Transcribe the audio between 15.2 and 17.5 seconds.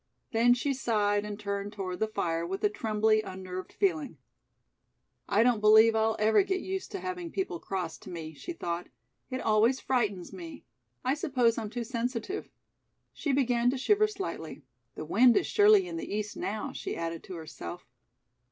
is surely in the East now," she added to